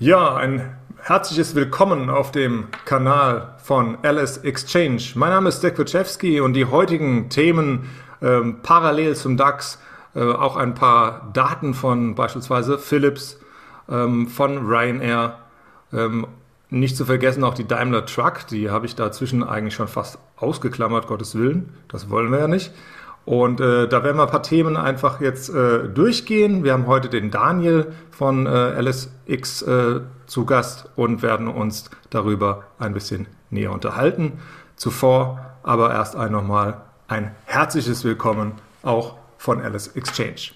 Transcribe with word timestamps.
Ja, 0.00 0.34
ein 0.34 0.76
herzliches 0.96 1.54
Willkommen 1.54 2.10
auf 2.10 2.32
dem 2.32 2.66
Kanal 2.84 3.54
von 3.62 3.96
Alice 4.02 4.38
Exchange. 4.38 5.00
Mein 5.14 5.30
Name 5.30 5.50
ist 5.50 5.62
Dirk 5.62 5.78
Witschewski 5.78 6.40
und 6.40 6.54
die 6.54 6.64
heutigen 6.64 7.28
Themen 7.28 7.88
ähm, 8.20 8.56
parallel 8.64 9.14
zum 9.14 9.36
DAX, 9.36 9.78
äh, 10.16 10.20
auch 10.20 10.56
ein 10.56 10.74
paar 10.74 11.30
Daten 11.32 11.74
von 11.74 12.16
beispielsweise 12.16 12.76
Philips, 12.76 13.38
ähm, 13.88 14.26
von 14.26 14.66
Ryanair, 14.66 15.38
ähm, 15.92 16.26
nicht 16.70 16.96
zu 16.96 17.04
vergessen 17.04 17.44
auch 17.44 17.54
die 17.54 17.68
Daimler 17.68 18.04
Truck, 18.04 18.48
die 18.48 18.70
habe 18.70 18.86
ich 18.86 18.96
dazwischen 18.96 19.44
eigentlich 19.44 19.74
schon 19.74 19.86
fast 19.86 20.18
ausgeklammert, 20.34 21.06
Gottes 21.06 21.38
Willen, 21.38 21.72
das 21.86 22.10
wollen 22.10 22.32
wir 22.32 22.40
ja 22.40 22.48
nicht. 22.48 22.72
Und 23.24 23.60
äh, 23.60 23.88
da 23.88 24.04
werden 24.04 24.16
wir 24.18 24.24
ein 24.24 24.30
paar 24.30 24.42
Themen 24.42 24.76
einfach 24.76 25.20
jetzt 25.20 25.48
äh, 25.48 25.88
durchgehen. 25.88 26.62
Wir 26.62 26.72
haben 26.72 26.86
heute 26.86 27.08
den 27.08 27.30
Daniel 27.30 27.92
von 28.10 28.46
äh, 28.46 28.80
LSX 28.80 29.62
äh, 29.62 30.00
zu 30.26 30.44
Gast 30.44 30.90
und 30.96 31.22
werden 31.22 31.48
uns 31.48 31.90
darüber 32.10 32.64
ein 32.78 32.92
bisschen 32.92 33.26
näher 33.50 33.72
unterhalten. 33.72 34.40
Zuvor 34.76 35.40
aber 35.62 35.92
erst 35.92 36.16
einmal 36.16 36.82
ein 37.08 37.34
herzliches 37.46 38.04
Willkommen 38.04 38.52
auch 38.82 39.16
von 39.38 39.60
Alice 39.60 39.88
Exchange. 39.88 40.52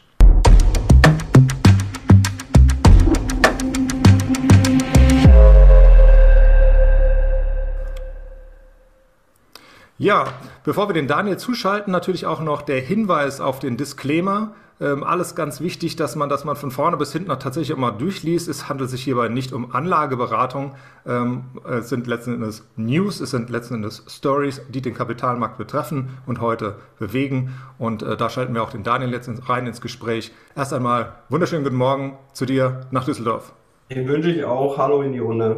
Ja, 10.01 10.27
bevor 10.63 10.89
wir 10.89 10.95
den 10.95 11.09
Daniel 11.09 11.39
zuschalten, 11.39 11.91
natürlich 11.91 12.25
auch 12.25 12.41
noch 12.41 12.63
der 12.63 12.81
Hinweis 12.81 13.41
auf 13.41 13.59
den 13.59 13.77
Disclaimer. 13.77 14.53
Ähm, 14.81 15.03
alles 15.03 15.35
ganz 15.35 15.61
wichtig, 15.61 15.97
dass 15.97 16.15
man, 16.15 16.29
dass 16.29 16.45
man 16.45 16.55
von 16.55 16.71
vorne 16.71 16.97
bis 16.97 17.13
hinten 17.13 17.31
tatsächlich 17.31 17.77
immer 17.77 17.91
durchliest. 17.91 18.47
Es 18.47 18.69
handelt 18.69 18.91
sich 18.91 19.03
hierbei 19.03 19.27
nicht 19.27 19.53
um 19.53 19.75
Anlageberatung. 19.75 20.77
Ähm, 21.05 21.47
es 21.69 21.89
sind 21.89 22.07
letzten 22.07 22.35
Endes 22.35 22.65
News, 22.77 23.19
es 23.19 23.33
sind 23.33 23.51
letzten 23.51 23.75
Endes 23.75 24.05
Stories, 24.07 24.63
die 24.69 24.83
den 24.83 24.95
Kapitalmarkt 24.95 25.59
betreffen 25.59 26.11
und 26.27 26.41
heute 26.41 26.77
bewegen. 27.01 27.55
Und 27.77 28.05
äh, 28.05 28.17
da 28.17 28.31
schalten 28.31 28.55
wir 28.55 28.63
auch 28.63 28.71
den 28.71 28.85
Daniel 28.85 29.11
jetzt 29.11 29.29
rein 29.49 29.67
ins 29.67 29.81
Gespräch. 29.81 30.31
Erst 30.55 30.73
einmal 30.73 31.15
wunderschönen 31.29 31.65
guten 31.65 31.75
Morgen 31.75 32.17
zu 32.35 32.47
dir 32.47 32.83
nach 32.93 33.05
Düsseldorf. 33.05 33.53
Den 33.91 34.07
wünsche 34.07 34.31
ich 34.31 34.45
auch. 34.45 34.79
Hallo 34.79 35.03
in 35.03 35.13
die 35.13 35.19
Runde. 35.19 35.57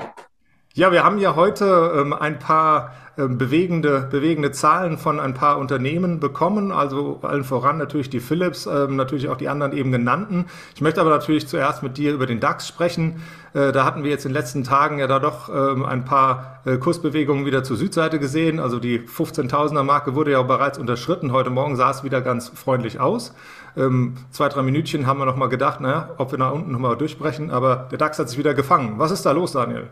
Ja, 0.75 0.93
wir 0.93 1.03
haben 1.03 1.19
ja 1.19 1.35
heute 1.35 1.95
ähm, 1.97 2.13
ein 2.13 2.39
paar 2.39 2.93
ähm, 3.19 3.39
bewegende, 3.39 4.07
bewegende 4.09 4.53
Zahlen 4.53 4.99
von 4.99 5.19
ein 5.19 5.35
paar 5.35 5.59
Unternehmen 5.59 6.21
bekommen, 6.21 6.71
also 6.71 7.19
allen 7.23 7.43
voran 7.43 7.77
natürlich 7.77 8.09
die 8.09 8.21
Philips, 8.21 8.67
ähm, 8.67 8.95
natürlich 8.95 9.29
auch 9.29 9.37
die 9.37 9.49
anderen 9.49 9.73
eben 9.73 9.91
genannten. 9.91 10.47
Ich 10.77 10.81
möchte 10.81 11.01
aber 11.01 11.11
natürlich 11.11 11.49
zuerst 11.49 11.83
mit 11.83 11.99
dir 11.99 12.13
über 12.13 12.27
den 12.27 12.39
DAX 12.39 12.69
sprechen. 12.69 13.21
Äh, 13.53 13.73
da 13.73 13.85
hatten 13.85 14.05
wir 14.05 14.11
jetzt 14.11 14.27
in 14.27 14.31
den 14.31 14.37
letzten 14.37 14.63
Tagen 14.63 15.01
ja 15.01 15.09
da 15.09 15.19
doch 15.19 15.49
ähm, 15.49 15.85
ein 15.85 16.05
paar 16.05 16.61
äh, 16.65 16.77
Kursbewegungen 16.77 17.47
wieder 17.47 17.65
zur 17.65 17.77
Südseite 17.77 18.21
gesehen. 18.21 18.61
Also 18.61 18.79
die 18.79 19.01
15.000er 19.01 19.83
Marke 19.83 20.15
wurde 20.15 20.31
ja 20.31 20.43
bereits 20.43 20.79
unterschritten. 20.79 21.33
Heute 21.33 21.51
Morgen 21.51 21.75
sah 21.75 21.91
es 21.91 22.05
wieder 22.05 22.21
ganz 22.21 22.49
freundlich 22.49 23.01
aus. 23.01 23.35
Ähm, 23.77 24.15
zwei, 24.31 24.49
drei 24.49 24.63
Minütchen 24.63 25.09
haben 25.09 25.19
wir 25.19 25.27
noch 25.27 25.37
mal 25.37 25.49
gedacht, 25.49 25.81
naja, 25.81 26.11
ob 26.19 26.31
wir 26.31 26.39
nach 26.39 26.53
unten 26.53 26.71
noch 26.71 26.79
mal 26.79 26.95
durchbrechen, 26.97 27.51
aber 27.51 27.89
der 27.91 27.99
DAX 27.99 28.21
hat 28.21 28.29
sich 28.29 28.39
wieder 28.39 28.55
gefangen. 28.55 28.95
Was 28.99 29.11
ist 29.11 29.27
da 29.27 29.33
los, 29.33 29.51
Daniel? 29.51 29.89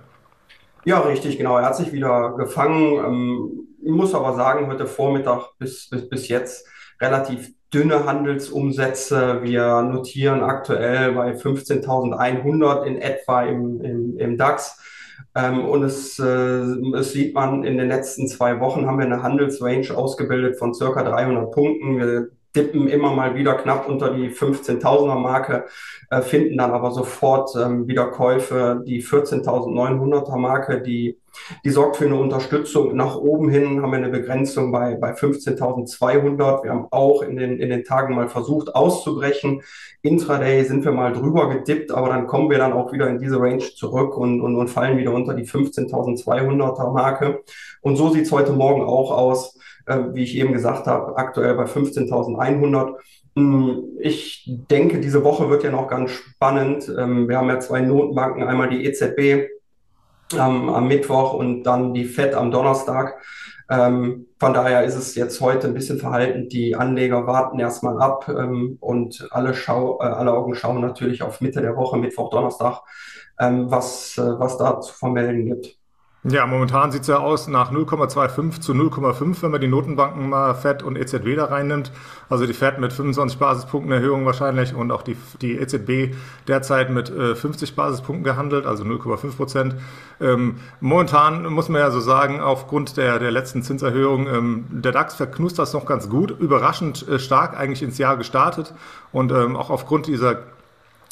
Ja, 0.89 1.01
richtig, 1.01 1.37
genau. 1.37 1.59
Er 1.59 1.67
hat 1.67 1.77
sich 1.77 1.93
wieder 1.93 2.35
gefangen. 2.39 2.95
Ähm, 2.97 3.69
ich 3.85 3.91
muss 3.91 4.15
aber 4.15 4.35
sagen, 4.35 4.69
heute 4.69 4.87
Vormittag 4.87 5.51
bis, 5.59 5.91
bis, 5.91 6.09
bis 6.09 6.29
jetzt 6.29 6.67
relativ 6.99 7.53
dünne 7.75 8.07
Handelsumsätze. 8.07 9.43
Wir 9.43 9.83
notieren 9.83 10.43
aktuell 10.43 11.13
bei 11.13 11.33
15.100 11.33 12.85
in 12.85 12.97
etwa 13.03 13.43
im, 13.43 13.83
im, 13.83 14.17
im 14.17 14.39
DAX. 14.39 14.81
Ähm, 15.35 15.67
und 15.67 15.83
es, 15.83 16.19
äh, 16.19 16.25
es 16.97 17.13
sieht 17.13 17.35
man, 17.35 17.65
in 17.65 17.77
den 17.77 17.89
letzten 17.89 18.27
zwei 18.27 18.59
Wochen 18.59 18.87
haben 18.87 18.99
wir 18.99 19.05
eine 19.05 19.23
Handelsrange 19.23 19.95
ausgebildet 19.95 20.59
von 20.59 20.73
circa 20.73 21.03
300 21.03 21.53
Punkten. 21.53 21.99
Wir 21.99 22.29
dippen 22.55 22.89
immer 22.89 23.13
mal 23.13 23.35
wieder 23.35 23.55
knapp 23.55 23.89
unter 23.89 24.13
die 24.15 24.31
15.000er 24.31 25.19
Marke, 25.19 25.67
äh, 26.11 26.23
finden 26.23 26.57
dann 26.57 26.73
aber 26.73 26.91
sofort 26.91 27.55
ähm, 27.57 27.87
wieder 27.87 28.07
Käufe. 28.07 28.83
Die 28.87 29.03
14.900er 29.03 30.37
Marke, 30.37 30.81
die, 30.81 31.19
die 31.65 31.71
sorgt 31.71 31.97
für 31.97 32.07
eine 32.07 32.17
Unterstützung. 32.17 32.95
Nach 32.97 33.17
oben 33.17 33.49
hin 33.49 33.83
haben 33.83 33.91
wir 33.91 33.99
eine 33.99 34.11
Begrenzung 34.11 34.73
bei, 34.73 34.95
bei 34.95 35.13
15.200. 35.13 36.65
Wir 36.65 36.71
haben 36.71 36.87
auch 36.91 37.23
in 37.23 37.37
den, 37.37 37.59
in 37.59 37.71
den 37.71 37.85
Tagen 37.85 38.15
mal 38.15 38.29
versucht 38.29 38.75
auszubrechen. 38.75 39.63
Intraday 40.03 40.65
sind 40.65 40.85
wir 40.85 40.93
mal 40.93 41.13
drüber 41.13 41.49
gedippt, 41.49 41.91
aber 41.91 42.09
dann 42.09 42.27
kommen 42.27 42.51
wir 42.51 42.59
dann 42.59 42.73
auch 42.73 42.93
wieder 42.93 43.09
in 43.09 43.19
diese 43.19 43.41
Range 43.41 43.65
zurück 43.77 44.17
und, 44.17 44.41
und, 44.41 44.57
und 44.57 44.69
fallen 44.69 44.99
wieder 44.99 45.13
unter 45.13 45.35
die 45.35 45.45
15.200er 45.45 46.93
Marke. 46.93 47.43
Und 47.83 47.97
so 47.97 48.11
sieht's 48.11 48.33
heute 48.33 48.53
Morgen 48.53 48.83
auch 48.83 49.11
aus 49.11 49.59
äh, 49.89 50.15
wie 50.15 50.23
ich 50.23 50.37
eben 50.37 50.53
gesagt 50.53 50.87
habe, 50.87 51.17
aktuell 51.17 51.55
bei 51.55 51.65
15.100. 51.65 52.95
Hm, 53.37 53.85
ich 54.01 54.45
denke, 54.71 55.01
diese 55.01 55.25
Woche 55.25 55.51
wird 55.51 55.65
ja 55.65 55.71
noch 55.71 55.89
ganz 55.89 56.11
spannend. 56.11 56.93
Ähm, 56.97 57.29
wir 57.29 57.39
haben 57.39 57.49
ja 57.49 57.61
zwei 57.61 57.81
Notenbanken, 57.81 58.43
einmal 58.43 58.69
die 58.69 58.85
EZB 58.85 59.49
ähm, 60.35 60.69
am 60.69 60.89
Mittwoch 60.89 61.35
und 61.35 61.63
dann 61.65 61.95
die 61.95 62.05
FED 62.05 62.35
am 62.35 62.51
Donnerstag. 62.51 63.21
Ähm, 63.71 64.27
von 64.39 64.55
daher 64.55 64.85
ist 64.85 64.95
es 64.95 65.15
jetzt 65.15 65.41
heute 65.41 65.69
ein 65.69 65.75
bisschen 65.75 65.99
verhalten. 65.99 66.49
Die 66.49 66.75
Anleger 66.75 67.27
warten 67.27 67.59
erstmal 67.59 68.01
ab 68.01 68.29
ähm, 68.29 68.79
und 68.81 69.29
alle, 69.31 69.55
Schau, 69.55 70.01
äh, 70.01 70.05
alle 70.05 70.33
Augen 70.33 70.55
schauen 70.55 70.81
natürlich 70.81 71.23
auf 71.23 71.41
Mitte 71.41 71.61
der 71.61 71.77
Woche, 71.77 71.99
Mittwoch, 71.99 72.31
Donnerstag, 72.31 72.81
ähm, 73.39 73.71
was, 73.71 74.17
äh, 74.17 74.39
was 74.39 74.57
da 74.59 74.81
zu 74.81 74.95
vermelden 74.95 75.47
gibt. 75.47 75.78
Ja, 76.25 76.47
momentan 76.47 76.91
sieht 76.91 77.03
es 77.03 77.07
ja 77.07 77.19
aus 77.19 77.47
nach 77.47 77.71
0,25 77.71 78.61
zu 78.61 78.73
0,5, 78.73 79.41
wenn 79.41 79.53
man 79.53 79.61
die 79.61 79.69
Notenbanken 79.69 80.29
mal 80.29 80.53
FED 80.53 80.83
und 80.83 80.97
EZB 80.97 81.37
da 81.37 81.45
reinnimmt. 81.45 81.93
Also 82.29 82.45
die 82.45 82.55
FED 82.55 82.81
mit 82.81 82.93
25 82.93 83.39
Basispunkten 83.39 83.93
Erhöhung 83.93 84.27
wahrscheinlich 84.27 84.75
und 84.75 84.91
auch 84.91 85.03
die, 85.03 85.17
die 85.41 85.57
EZB 85.57 86.17
derzeit 86.49 86.91
mit 86.91 87.09
äh, 87.09 87.37
50 87.37 87.77
Basispunkten 87.77 88.25
gehandelt, 88.25 88.67
also 88.67 88.83
0,5 88.83 89.37
Prozent. 89.37 89.77
Ähm, 90.21 90.57
momentan 90.81 91.45
muss 91.53 91.69
man 91.69 91.83
ja 91.83 91.93
so 91.93 92.01
sagen, 92.01 92.41
aufgrund 92.41 92.97
der, 92.97 93.21
der 93.21 93.31
letzten 93.31 93.63
Zinserhöhung, 93.63 94.27
ähm, 94.27 94.65
der 94.71 94.91
DAX 94.91 95.15
verknust 95.15 95.61
das 95.61 95.73
noch 95.73 95.87
ganz 95.87 96.09
gut, 96.09 96.33
überraschend 96.33 97.07
äh, 97.07 97.21
stark 97.21 97.57
eigentlich 97.57 97.85
ins 97.85 97.97
Jahr 97.97 98.17
gestartet 98.17 98.75
und 99.13 99.31
ähm, 99.31 99.55
auch 99.55 99.71
aufgrund 99.71 100.09
dieser 100.09 100.41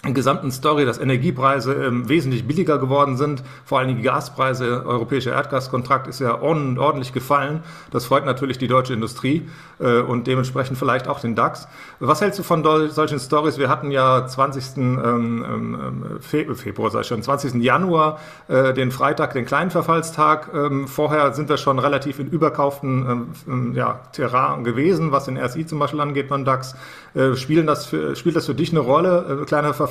gesamten 0.03 0.51
Story, 0.53 0.85
dass 0.85 0.99
Energiepreise 0.99 1.75
ähm, 1.75 2.09
wesentlich 2.09 2.47
billiger 2.47 2.79
geworden 2.79 3.17
sind. 3.17 3.43
Vor 3.65 3.79
allem 3.79 3.97
die 3.97 4.03
Gaspreise, 4.03 4.85
europäischer 4.87 5.33
Erdgaskontrakt 5.33 6.07
ist 6.07 6.21
ja 6.21 6.41
ordentlich 6.41 7.13
gefallen. 7.13 7.61
Das 7.91 8.05
freut 8.05 8.25
natürlich 8.25 8.59
die 8.59 8.69
deutsche 8.69 8.93
Industrie 8.93 9.49
äh, 9.79 10.01
und 10.01 10.27
dementsprechend 10.27 10.79
vielleicht 10.79 11.09
auch 11.09 11.21
den 11.21 11.35
DAX. 11.35 11.67
Was 11.99 12.21
hältst 12.21 12.39
du 12.39 12.43
von 12.43 12.63
solchen 12.91 13.19
Stories? 13.19 13.59
Wir 13.59 13.69
hatten 13.69 13.91
ja 13.91 14.27
20. 14.27 14.77
Ähm, 14.77 15.03
ähm, 15.07 16.05
Fe 16.21 16.55
Februar, 16.55 16.91
sag 16.91 17.03
ich 17.03 17.07
schon, 17.09 17.23
20. 17.23 17.55
Januar, 17.63 18.21
äh, 18.49 18.73
den 18.75 18.91
Freitag, 18.91 19.33
den 19.33 19.45
kleinen 19.45 19.71
Verfallstag. 19.71 20.51
Ähm, 20.55 20.87
vorher 20.87 21.33
sind 21.33 21.49
wir 21.49 21.57
schon 21.57 21.79
relativ 21.79 22.19
in 22.19 22.29
überkauften 22.29 23.07
ähm, 23.09 23.27
ähm, 23.49 23.75
ja, 23.75 24.01
Terrain 24.13 24.65
gewesen, 24.65 25.13
was 25.13 25.25
den 25.25 25.37
RSI 25.39 25.67
zum 25.67 25.79
Beispiel 25.79 26.01
angeht 26.01 26.29
beim 26.29 26.45
DAX. 26.45 26.75
Äh, 27.15 27.35
spielen 27.37 27.67
das 27.67 27.87
für, 27.87 28.15
spielt 28.15 28.37
das 28.37 28.47
für 28.47 28.55
dich 28.55 28.71
eine 28.71 28.81
Rolle, 28.81 29.41
äh, 29.43 29.45
kleiner 29.47 29.73
Verfallstag, 29.75 29.86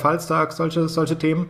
solche, 0.52 0.88
solche 0.88 1.16
Themen? 1.16 1.48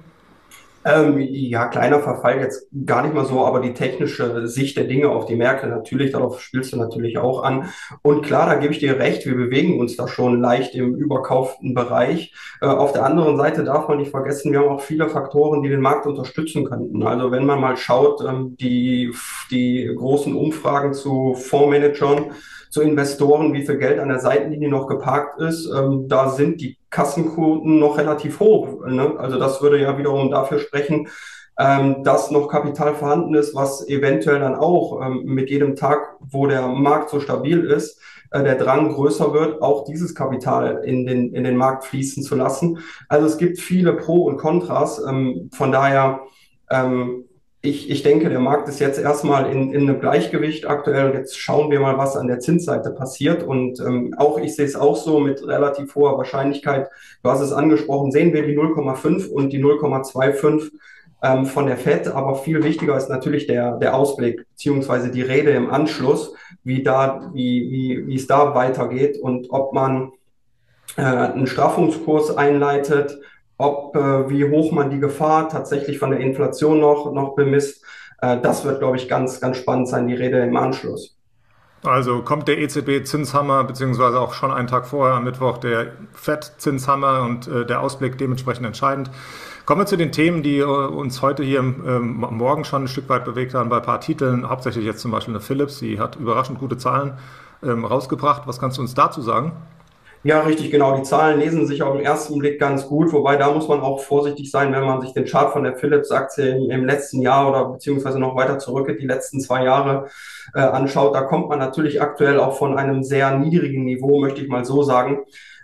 Ähm, 0.87 1.19
ja, 1.19 1.67
kleiner 1.67 1.99
Verfall 1.99 2.39
jetzt 2.39 2.69
gar 2.87 3.03
nicht 3.03 3.13
mal 3.13 3.25
so, 3.25 3.45
aber 3.45 3.59
die 3.59 3.75
technische 3.75 4.47
Sicht 4.47 4.77
der 4.77 4.85
Dinge 4.85 5.09
auf 5.09 5.27
die 5.27 5.35
Märkte 5.35 5.67
natürlich, 5.67 6.13
darauf 6.13 6.41
spielst 6.41 6.73
du 6.73 6.77
natürlich 6.77 7.19
auch 7.19 7.43
an. 7.43 7.71
Und 8.03 8.25
klar, 8.25 8.47
da 8.47 8.55
gebe 8.55 8.73
ich 8.73 8.79
dir 8.79 8.97
recht, 8.97 9.27
wir 9.27 9.35
bewegen 9.35 9.81
uns 9.81 9.97
da 9.97 10.07
schon 10.07 10.41
leicht 10.41 10.77
im 10.77 10.95
überkauften 10.95 11.75
Bereich. 11.75 12.33
Äh, 12.61 12.67
auf 12.67 12.93
der 12.93 13.05
anderen 13.05 13.37
Seite 13.37 13.65
darf 13.65 13.89
man 13.89 13.99
nicht 13.99 14.13
vergessen, 14.13 14.53
wir 14.53 14.61
haben 14.61 14.69
auch 14.69 14.81
viele 14.81 15.09
Faktoren, 15.09 15.65
die 15.65 15.71
den 15.71 15.81
Markt 15.81 16.07
unterstützen 16.07 16.65
könnten. 16.65 17.03
Also 17.03 17.33
wenn 17.33 17.47
man 17.47 17.61
mal 17.61 17.77
schaut, 17.77 18.23
ähm, 18.25 18.57
die, 18.61 19.13
die 19.51 19.91
großen 19.93 20.37
Umfragen 20.37 20.95
zu 20.95 21.35
Fondsmanagern, 21.35 22.31
zu 22.71 22.83
Investoren, 22.83 23.53
wie 23.55 23.67
viel 23.67 23.79
Geld 23.79 23.99
an 23.99 24.09
der 24.09 24.21
Seitenlinie 24.21 24.69
noch 24.69 24.87
geparkt 24.87 25.41
ist, 25.41 25.67
ähm, 25.67 26.07
da 26.07 26.29
sind 26.29 26.61
die 26.61 26.76
Kassenquoten 26.91 27.79
noch 27.79 27.99
relativ 27.99 28.41
hoch. 28.41 28.87
Ne? 28.87 29.15
Also 29.19 29.39
das 29.39 29.61
würde 29.63 29.81
ja 29.81 29.99
wiederum 29.99 30.31
dafür 30.31 30.59
sprechen, 30.59 31.09
ähm, 31.59 32.03
dass 32.05 32.31
noch 32.31 32.49
Kapital 32.49 32.95
vorhanden 32.95 33.35
ist, 33.35 33.55
was 33.55 33.87
eventuell 33.89 34.41
dann 34.41 34.55
auch 34.55 35.01
ähm, 35.03 35.23
mit 35.25 35.51
jedem 35.51 35.75
Tag, 35.75 36.17
wo 36.21 36.47
der 36.47 36.69
Markt 36.69 37.11
so 37.11 37.19
stabil 37.21 37.65
ist, 37.65 38.01
äh, 38.31 38.43
der 38.43 38.57
Drang 38.57 38.93
größer 38.93 39.33
wird, 39.33 39.63
auch 39.63 39.85
dieses 39.85 40.15
Kapital 40.15 40.83
in 40.85 41.07
den, 41.07 41.33
in 41.33 41.45
den 41.45 41.57
Markt 41.57 41.85
fließen 41.85 42.23
zu 42.23 42.35
lassen. 42.35 42.79
Also 43.09 43.27
es 43.27 43.39
gibt 43.39 43.59
viele 43.59 43.95
Pro 43.95 44.25
und 44.25 44.37
Kontras. 44.37 45.03
Ähm, 45.07 45.51
von 45.53 45.73
daher 45.73 46.21
ähm, 46.71 47.25
ich, 47.67 47.91
ich 47.91 48.03
denke, 48.03 48.29
der 48.29 48.41
Markt 48.41 48.69
ist 48.69 48.81
jetzt 48.81 48.99
erstmal 48.99 49.51
in, 49.51 49.73
in 49.73 49.89
einem 49.89 50.01
Gleichgewicht 50.01 50.67
aktuell. 50.67 51.15
Jetzt 51.15 51.39
schauen 51.39 51.71
wir 51.71 51.81
mal, 51.81 51.99
was 51.99 52.17
an 52.17 52.29
der 52.29 52.39
Zinsseite 52.39 52.91
passiert. 52.91 53.43
Und 53.43 53.81
ähm, 53.81 54.15
auch 54.17 54.39
ich 54.39 54.55
sehe 54.55 54.65
es 54.65 54.77
auch 54.77 54.97
so 54.97 55.19
mit 55.19 55.47
relativ 55.47 55.95
hoher 55.95 56.17
Wahrscheinlichkeit. 56.17 56.89
Du 57.23 57.31
hast 57.31 57.41
es 57.41 57.53
angesprochen, 57.53 58.13
sehen 58.13 58.33
wir 58.33 58.47
die 58.47 58.57
0,5 58.57 59.29
und 59.29 59.53
die 59.53 59.63
0,25 59.63 60.71
ähm, 61.23 61.47
von 61.47 61.67
der 61.67 61.77
FED, 61.77 62.09
aber 62.09 62.37
viel 62.37 62.63
wichtiger 62.63 62.97
ist 62.97 63.09
natürlich 63.09 63.47
der, 63.47 63.79
der 63.79 63.95
Ausblick 63.95 64.47
beziehungsweise 64.51 65.11
die 65.11 65.23
Rede 65.23 65.51
im 65.51 65.71
Anschluss, 65.71 66.35
wie, 66.63 66.83
da, 66.83 67.31
wie, 67.33 67.71
wie, 67.71 68.07
wie 68.07 68.17
es 68.17 68.27
da 68.27 68.55
weitergeht 68.55 69.19
und 69.21 69.51
ob 69.51 69.73
man 69.73 70.13
äh, 70.97 71.03
einen 71.03 71.47
Straffungskurs 71.47 72.37
einleitet, 72.37 73.19
ob 73.59 73.97
äh, 73.97 74.29
wie 74.29 74.49
hoch 74.51 74.73
man 74.73 74.91
die 74.91 75.01
Gefahr 75.01 75.49
tatsächlich 75.49 75.99
von 75.99 76.11
der 76.11 76.21
Inflation 76.21 76.81
noch, 76.81 77.13
noch 77.13 77.35
bemisst. 77.35 77.85
Äh, 78.21 78.39
das 78.41 78.65
wird, 78.65 78.81
glaube 78.81 78.97
ich, 78.97 79.09
ganz, 79.09 79.41
ganz 79.41 79.57
spannend 79.57 79.89
sein, 79.89 80.07
die 80.09 80.15
Rede 80.15 80.39
im 80.41 80.57
Anschluss. 80.57 81.17
Also 81.83 82.23
kommt 82.23 82.49
der 82.49 82.59
EZB-Zinshammer, 82.59 83.65
beziehungsweise 83.65 84.19
auch 84.19 84.35
schon 84.35 84.51
einen 84.51 84.67
Tag 84.67 84.87
vorher 84.87 85.17
am 85.17 85.25
Mittwoch 85.25 85.59
der 85.59 85.93
FED-Zinshammer 86.13 87.23
und 87.23 87.47
äh, 87.47 87.65
der 87.65 87.81
Ausblick 87.81 88.19
dementsprechend 88.19 88.67
entscheidend. 88.67 89.11
Kommen 89.67 89.83
wir 89.83 89.87
zu 89.87 89.97
den 89.97 90.13
Themen, 90.13 90.43
die 90.43 90.59
äh, 90.59 90.65
uns 90.65 91.23
heute 91.23 91.43
hier 91.43 91.61
ähm, 91.61 92.25
morgen 92.31 92.65
schon 92.65 92.85
ein 92.85 92.89
Stück 92.89 93.09
weit 93.09 93.25
bewegt 93.25 93.55
haben, 93.55 93.69
bei 93.69 93.77
ein 93.77 93.83
paar 93.83 94.01
Titeln, 94.01 94.49
hauptsächlich 94.49 94.85
jetzt 94.85 95.01
zum 95.01 95.11
Beispiel 95.11 95.35
eine 95.35 95.41
Philips, 95.41 95.79
die 95.79 96.01
hat 96.01 96.17
überraschend 96.17 96.59
gute 96.59 96.79
Zahlen 96.79 97.15
ähm, 97.63 97.85
rausgebracht. 97.85 98.43
Was 98.47 98.59
kannst 98.59 98.79
du 98.79 98.83
uns 98.83 98.95
dazu 98.95 99.21
sagen? 99.23 99.53
Ja, 100.27 100.41
richtig, 100.41 100.73
genau. 100.73 100.97
Die 100.97 101.05
Zahlen 101.05 101.39
lesen 101.39 101.69
sich 101.69 101.85
auf 101.85 101.95
den 101.95 102.05
ersten 102.05 102.37
Blick 102.41 102.59
ganz 102.59 102.89
gut, 102.89 103.13
wobei 103.13 103.37
da 103.37 103.53
muss 103.53 103.69
man 103.69 103.81
auch 103.81 104.01
vorsichtig 104.01 104.51
sein, 104.51 104.73
wenn 104.73 104.83
man 104.83 105.01
sich 105.01 105.13
den 105.13 105.25
Chart 105.25 105.53
von 105.53 105.63
der 105.63 105.77
Philips-Aktie 105.77 106.67
im, 106.69 106.85
letzten 106.85 107.23
Jahr 107.23 107.49
oder 107.49 107.67
beziehungsweise 107.67 108.19
noch 108.19 108.35
weiter 108.35 108.59
zurück, 108.59 108.93
die 108.99 109.07
letzten 109.07 109.41
zwei 109.41 109.63
Jahre 109.63 110.09
äh, 110.53 110.59
anschaut. 110.59 111.15
Da 111.15 111.23
kommt 111.23 111.49
man 111.49 111.61
natürlich 111.61 112.03
aktuell 112.03 112.41
auch 112.41 112.59
von 112.59 112.77
einem 112.77 113.05
sehr 113.05 113.39
niedrigen 113.39 113.85
Niveau, 113.85 114.19
möchte 114.19 114.41
ich 114.43 114.49
mal 114.49 114.65
so 114.65 114.83
sagen. 114.83 115.21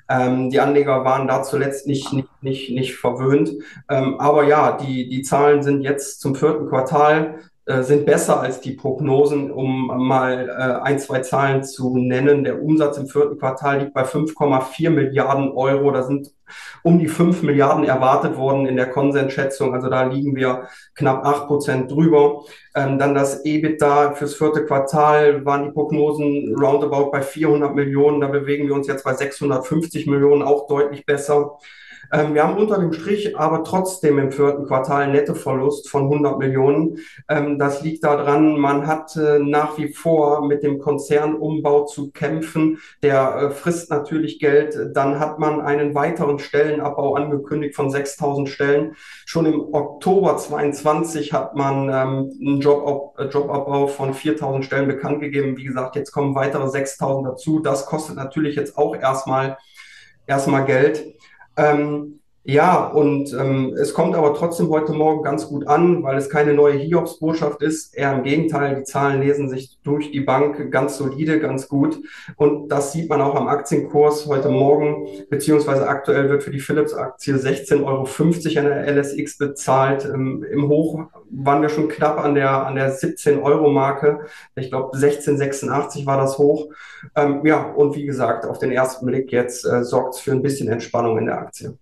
Ähm, 0.08 0.48
die 0.48 0.60
Anleger 0.60 1.04
waren 1.04 1.26
da 1.26 1.42
zuletzt 1.42 1.88
nicht, 1.88 2.12
nicht, 2.12 2.28
nicht, 2.40 2.70
nicht 2.70 2.94
verwöhnt. 2.94 3.50
Ähm, 3.88 4.20
aber 4.20 4.44
ja, 4.44 4.76
die, 4.76 5.08
die 5.08 5.22
Zahlen 5.22 5.64
sind 5.64 5.82
jetzt 5.82 6.20
zum 6.20 6.36
vierten 6.36 6.68
Quartal 6.68 7.40
sind 7.64 8.06
besser 8.06 8.40
als 8.40 8.60
die 8.60 8.72
Prognosen, 8.72 9.52
um 9.52 9.86
mal 9.86 10.48
äh, 10.48 10.82
ein, 10.84 10.98
zwei 10.98 11.20
Zahlen 11.20 11.62
zu 11.62 11.96
nennen. 11.96 12.42
Der 12.42 12.60
Umsatz 12.60 12.98
im 12.98 13.06
vierten 13.06 13.38
Quartal 13.38 13.80
liegt 13.80 13.94
bei 13.94 14.02
5,4 14.02 14.90
Milliarden 14.90 15.52
Euro. 15.52 15.92
Da 15.92 16.02
sind 16.02 16.32
um 16.82 16.98
die 16.98 17.06
5 17.06 17.42
Milliarden 17.42 17.84
erwartet 17.84 18.36
worden 18.36 18.66
in 18.66 18.76
der 18.76 18.90
Konsensschätzung. 18.90 19.74
Also 19.74 19.88
da 19.88 20.02
liegen 20.02 20.34
wir 20.34 20.66
knapp 20.96 21.24
8 21.24 21.46
Prozent 21.46 21.90
drüber. 21.90 22.42
Ähm, 22.74 22.98
dann 22.98 23.14
das 23.14 23.44
EBITDA 23.44 24.12
fürs 24.14 24.34
vierte 24.34 24.64
Quartal 24.66 25.44
waren 25.44 25.64
die 25.64 25.70
Prognosen 25.70 26.56
roundabout 26.56 27.12
bei 27.12 27.22
400 27.22 27.76
Millionen. 27.76 28.20
Da 28.20 28.26
bewegen 28.26 28.66
wir 28.66 28.74
uns 28.74 28.88
jetzt 28.88 29.04
bei 29.04 29.14
650 29.14 30.08
Millionen, 30.08 30.42
auch 30.42 30.66
deutlich 30.66 31.06
besser. 31.06 31.58
Ähm, 32.12 32.34
wir 32.34 32.44
haben 32.44 32.58
unter 32.58 32.78
dem 32.78 32.92
Strich 32.92 33.38
aber 33.38 33.64
trotzdem 33.64 34.18
im 34.18 34.30
vierten 34.30 34.66
Quartal 34.66 35.10
Nettoverlust 35.10 35.88
von 35.88 36.04
100 36.04 36.38
Millionen. 36.38 36.98
Ähm, 37.28 37.58
das 37.58 37.82
liegt 37.82 38.04
daran, 38.04 38.58
man 38.60 38.86
hat 38.86 39.16
äh, 39.16 39.38
nach 39.38 39.78
wie 39.78 39.94
vor 39.94 40.46
mit 40.46 40.62
dem 40.62 40.78
Konzernumbau 40.78 41.86
zu 41.86 42.10
kämpfen. 42.10 42.78
Der 43.02 43.36
äh, 43.36 43.50
frisst 43.50 43.90
natürlich 43.90 44.38
Geld. 44.38 44.76
Dann 44.94 45.18
hat 45.18 45.38
man 45.38 45.62
einen 45.62 45.94
weiteren 45.94 46.38
Stellenabbau 46.38 47.14
angekündigt 47.14 47.74
von 47.74 47.90
6000 47.90 48.48
Stellen. 48.50 48.94
Schon 49.24 49.46
im 49.46 49.72
Oktober 49.72 50.36
22 50.36 51.32
hat 51.32 51.56
man 51.56 51.88
ähm, 51.88 52.30
einen 52.40 52.60
Job, 52.60 53.14
äh, 53.18 53.24
Jobabbau 53.24 53.86
von 53.86 54.12
4000 54.12 54.66
Stellen 54.66 54.86
bekannt 54.86 55.20
gegeben. 55.20 55.56
Wie 55.56 55.64
gesagt, 55.64 55.96
jetzt 55.96 56.12
kommen 56.12 56.34
weitere 56.34 56.68
6000 56.68 57.26
dazu. 57.26 57.60
Das 57.60 57.86
kostet 57.86 58.16
natürlich 58.16 58.54
jetzt 58.56 58.76
auch 58.76 58.94
erstmal 58.94 59.56
erstmal 60.26 60.64
Geld. 60.64 61.14
Ähm, 61.56 62.21
ja, 62.44 62.86
und 62.86 63.32
ähm, 63.34 63.76
es 63.80 63.94
kommt 63.94 64.16
aber 64.16 64.34
trotzdem 64.34 64.68
heute 64.68 64.92
Morgen 64.92 65.22
ganz 65.22 65.46
gut 65.46 65.68
an, 65.68 66.02
weil 66.02 66.16
es 66.16 66.28
keine 66.28 66.54
neue 66.54 66.76
Hiobsbotschaft 66.76 67.62
ist. 67.62 67.94
Eher 67.94 68.14
im 68.14 68.24
Gegenteil, 68.24 68.74
die 68.74 68.82
Zahlen 68.82 69.20
lesen 69.20 69.48
sich 69.48 69.78
durch 69.84 70.10
die 70.10 70.22
Bank 70.22 70.72
ganz 70.72 70.96
solide, 70.96 71.38
ganz 71.38 71.68
gut. 71.68 72.00
Und 72.34 72.68
das 72.68 72.90
sieht 72.90 73.08
man 73.08 73.20
auch 73.20 73.36
am 73.36 73.46
Aktienkurs 73.46 74.26
heute 74.26 74.48
Morgen, 74.48 75.06
beziehungsweise 75.30 75.86
aktuell 75.86 76.30
wird 76.30 76.42
für 76.42 76.50
die 76.50 76.58
Philips-Aktie 76.58 77.36
16,50 77.36 77.84
Euro 77.84 78.08
an 78.58 78.64
der 78.64 78.92
LSX 78.92 79.38
bezahlt. 79.38 80.04
Im, 80.04 80.42
Im 80.42 80.68
Hoch 80.68 81.04
waren 81.30 81.62
wir 81.62 81.68
schon 81.68 81.86
knapp 81.86 82.18
an 82.18 82.34
der, 82.34 82.66
an 82.66 82.74
der 82.74 82.90
17 82.90 83.38
Euro 83.38 83.70
Marke. 83.70 84.26
Ich 84.56 84.68
glaube, 84.68 84.96
16,86 84.98 86.06
war 86.06 86.18
das 86.18 86.38
Hoch. 86.38 86.70
Ähm, 87.14 87.46
ja, 87.46 87.62
und 87.62 87.94
wie 87.94 88.04
gesagt, 88.04 88.46
auf 88.46 88.58
den 88.58 88.72
ersten 88.72 89.06
Blick 89.06 89.30
jetzt 89.30 89.64
äh, 89.64 89.84
sorgt 89.84 90.14
es 90.14 90.20
für 90.20 90.32
ein 90.32 90.42
bisschen 90.42 90.68
Entspannung 90.68 91.18
in 91.18 91.26
der 91.26 91.38
Aktie. 91.38 91.78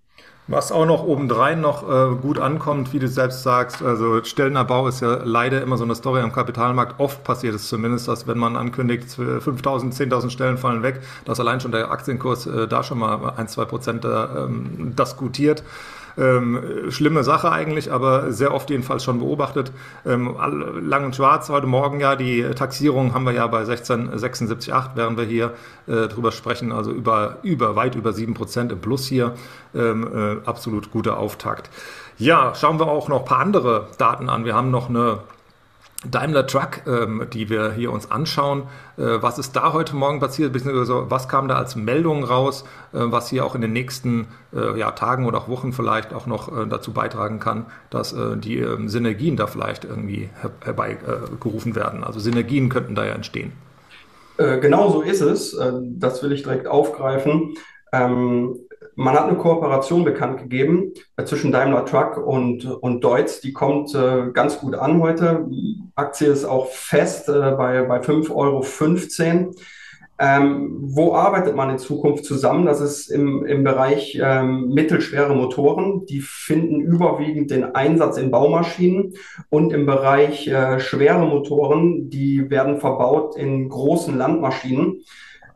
Was 0.51 0.73
auch 0.73 0.85
noch 0.85 1.05
obendrein 1.05 1.61
noch 1.61 1.89
äh, 1.89 2.17
gut 2.17 2.41
ankommt, 2.41 2.93
wie 2.93 2.99
du 2.99 3.07
selbst 3.07 3.45
sagst, 3.45 3.85
also 3.85 4.25
Stellenabbau 4.25 4.89
ist 4.89 5.01
ja 5.01 5.21
leider 5.23 5.63
immer 5.63 5.77
so 5.77 5.85
eine 5.85 5.95
Story 5.95 6.23
am 6.23 6.33
Kapitalmarkt. 6.33 6.99
Oft 6.99 7.23
passiert 7.23 7.55
es 7.55 7.69
zumindest, 7.69 8.09
dass 8.09 8.27
wenn 8.27 8.37
man 8.37 8.57
ankündigt, 8.57 9.11
5.000, 9.11 9.97
10.000 9.97 10.31
Stellen 10.31 10.59
fallen 10.59 10.83
weg, 10.83 11.03
dass 11.25 11.39
allein 11.39 11.61
schon 11.61 11.71
der 11.71 11.93
Aktienkurs 11.93 12.49
äh, 12.49 12.67
da 12.67 12.83
schon 12.83 12.99
mal 12.99 13.35
ein, 13.37 13.47
zwei 13.47 13.65
Prozent 13.65 14.05
äh, 14.05 14.09
ähm, 14.09 14.93
das 14.97 15.17
gutiert. 15.17 15.63
Ähm, 16.21 16.91
schlimme 16.91 17.25
Sache 17.25 17.51
eigentlich, 17.51 17.91
aber 17.91 18.31
sehr 18.31 18.53
oft 18.53 18.69
jedenfalls 18.69 19.03
schon 19.03 19.21
beobachtet. 19.21 19.73
Ähm, 20.05 20.37
lang 20.83 21.07
und 21.07 21.17
schwarz 21.17 21.49
heute 21.49 21.67
Morgen 21.67 21.99
ja, 21.99 22.15
die 22.15 22.43
Taxierung 22.55 23.15
haben 23.15 23.25
wir 23.25 23.33
ja 23.33 23.47
bei 23.47 23.63
16,76,8, 23.63 24.91
während 24.97 25.17
wir 25.17 25.25
hier 25.25 25.55
äh, 25.87 26.09
drüber 26.09 26.31
sprechen, 26.31 26.73
also 26.73 26.91
über, 26.91 27.39
über 27.43 27.75
weit 27.75 27.95
über 27.95 28.11
7% 28.11 28.71
im 28.71 28.81
Plus 28.81 29.07
hier. 29.07 29.35
Ähm, 29.75 30.07
äh, 30.15 30.47
absolut 30.47 30.91
guter 30.91 31.17
Auftakt. 31.17 31.71
Ja, 32.19 32.55
schauen 32.55 32.79
wir 32.79 32.89
auch 32.89 33.09
noch 33.09 33.21
ein 33.21 33.25
paar 33.25 33.41
andere 33.41 33.89
Daten 33.97 34.29
an. 34.29 34.45
Wir 34.45 34.55
haben 34.55 34.71
noch 34.71 34.91
eine 34.91 35.21
Daimler 36.09 36.47
Truck, 36.47 36.87
ähm, 36.87 37.27
die 37.31 37.51
wir 37.51 37.73
hier 37.73 37.93
uns 37.93 38.11
anschauen. 38.11 38.63
Äh, 38.97 39.21
was 39.21 39.39
ist 39.39 39.55
da 39.55 39.75
heute 39.75 39.95
Morgen 39.95 40.19
passiert, 40.19 40.53
beziehungsweise 40.53 41.11
was 41.11 41.29
kam 41.29 41.47
da 41.47 41.57
als 41.57 41.77
Meldung 41.77 42.25
raus, 42.25 42.65
äh, 42.93 42.99
was 43.01 43.29
hier 43.29 43.45
auch 43.45 43.55
in 43.55 43.61
den 43.61 43.75
nächsten 43.75 44.27
äh, 44.55 44.79
ja, 44.79 44.93
Tagen 44.93 45.27
oder 45.27 45.39
auch 45.39 45.49
Wochen 45.49 45.73
vielleicht 45.75 46.15
auch 46.15 46.27
noch 46.27 46.49
äh, 46.49 46.67
dazu 46.67 46.93
beitragen 46.93 47.39
kann, 47.39 47.67
dass 47.91 48.15
äh, 48.15 48.39
die 48.39 48.59
ähm, 48.59 48.89
Synergien 48.89 49.37
da 49.37 49.47
vielleicht 49.47 49.85
irgendwie 49.85 50.31
her 50.41 50.51
herbeigerufen 50.65 51.75
werden. 51.75 52.03
Also 52.03 52.19
Synergien 52.19 52.71
könnten 52.71 52.95
da 52.95 53.05
ja 53.05 53.13
entstehen. 53.13 53.53
Äh, 54.39 54.59
genau 54.59 54.91
so 54.91 55.03
ist 55.03 55.21
es. 55.21 55.55
das 55.83 56.23
will 56.23 56.33
ich 56.33 56.45
direkt 56.45 56.67
aufgreifen. 56.67 57.55
Ähm, 57.93 58.57
man 59.01 59.15
hat 59.15 59.29
eine 59.29 59.39
Kooperation 59.39 60.05
bekannt 60.05 60.39
gegeben 60.39 60.93
äh, 61.17 61.25
zwischen 61.25 61.53
Daimler 61.53 61.87
Truck 61.87 62.19
und, 62.19 62.67
und 62.67 63.03
Deutz. 63.03 63.41
Die 63.41 63.55
kommt 63.55 63.95
äh, 63.95 64.31
ganz 64.33 64.59
gut 64.59 64.75
an 64.75 65.01
heute. 65.01 65.49
Aktie 65.95 66.29
ist 66.29 66.45
auch 66.45 66.69
fest 66.69 67.31
äh, 67.31 67.53
bei, 67.53 67.83
bei 67.83 68.01
5,15 68.01 68.31
Euro. 68.35 69.55
Ähm, 70.23 70.77
wo 70.83 71.15
arbeitet 71.15 71.57
man 71.57 71.71
in 71.71 71.79
Zukunft 71.79 72.27
zusammen? 72.27 72.67
Das 72.67 72.83
ist 72.83 73.09
im, 73.09 73.47
im 73.47 73.65
Bereich 73.65 74.21
ähm, 74.23 74.69
mittelschwere 74.69 75.35
Motoren. 75.35 76.05
Die 76.05 76.21
finden 76.21 76.83
überwiegend 76.83 77.51
den 77.51 77.75
Einsatz 77.75 78.19
in 78.19 78.31
Baumaschinen 78.31 79.15
und 79.49 79.73
im 79.73 79.87
Bereich 79.87 80.47
äh, 80.47 80.79
schwere 80.79 81.25
Motoren, 81.25 82.11
die 82.11 82.51
werden 82.51 82.81
verbaut 82.81 83.35
in 83.35 83.71
großen 83.71 84.19
Landmaschinen. 84.19 85.05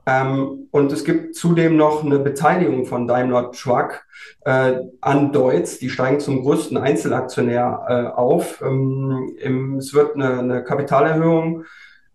Ähm, 0.06 0.68
und 0.70 0.92
es 0.92 1.04
gibt 1.04 1.34
zudem 1.34 1.76
noch 1.76 2.04
eine 2.04 2.18
Beteiligung 2.18 2.84
von 2.84 3.06
Daimler 3.06 3.52
Truck 3.52 4.04
äh, 4.44 4.80
an 5.00 5.32
Deutz. 5.32 5.78
Die 5.78 5.88
steigen 5.88 6.20
zum 6.20 6.42
größten 6.42 6.76
Einzelaktionär 6.76 7.84
äh, 7.88 8.18
auf. 8.18 8.60
Ähm, 8.62 9.34
im, 9.40 9.76
es 9.78 9.94
wird 9.94 10.14
eine, 10.14 10.38
eine 10.38 10.64
Kapitalerhöhung 10.64 11.64